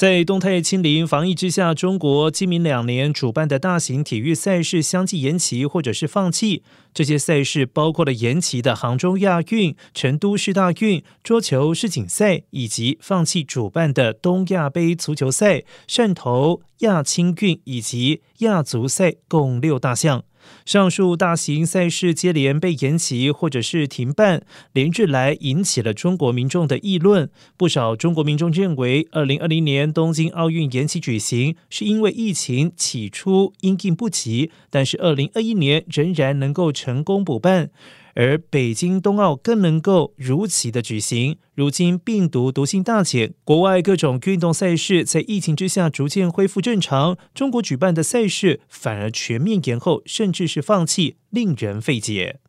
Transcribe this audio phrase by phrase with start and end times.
[0.00, 6.62] 在动态清零防疫之下，中国今明两年主办的大型体育赛事相继延期或者是放弃。
[6.94, 20.24] 这些赛事包括了延期的杭州亚运、成都市大运、桌球世锦赛，以及放弃主办的东亚杯足球赛、汕头亚青运以及亚足赛，共六大项。
[20.64, 27.30] 上述大型赛事接连被延期或者是停办，连日来引起了中国民众的议论。
[27.56, 37.70] 不少中国民众认为，二零二零年东京奥运延期举行，是因为疫情起初因应不及，但是二零二一年仍然能够成功补办。
[38.14, 41.38] 而北京冬奥更能够如期的举行。
[41.54, 52.40] 如今病毒毒性大减，国外各种运动赛事在疫情之下逐渐恢复正常，中国举办的赛事反而全面延后，甚至是放弃，令人费解。